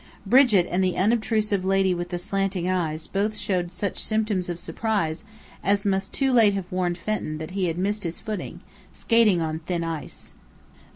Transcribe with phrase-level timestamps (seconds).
[0.25, 5.23] Brigit and the unobtrusive lady with the slanting eyes both showed such symptoms of surprise
[5.63, 8.61] as must too late have warned Fenton that he had missed his footing,
[8.91, 10.33] skating on thin ice.